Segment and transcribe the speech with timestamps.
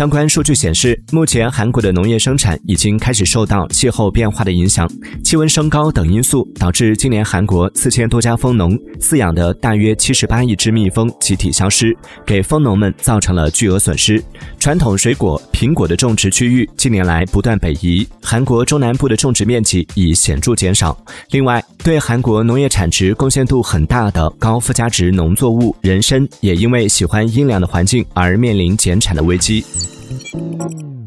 [0.00, 4.90] 相关数据显示，目前韩国的农业生产已经开始受到气候变化的影响，
[5.22, 11.94] 气温升高等因素导致今年韩国四千多家蜂农饲养的大约七十八亿只蜜蜂集体消失，
[12.24, 14.24] 给蜂农们造成了巨额损失。
[14.58, 20.96] 传统水果苹果的种植区域近年来不断北移，韩国中南部的种植面积已显著减少。
[21.30, 29.62] 另外，对韩国农业产值贡献度很大的高附加值农作物人参，也因为喜欢阴凉的环境而面临减产的危机。
[30.32, 30.99] Música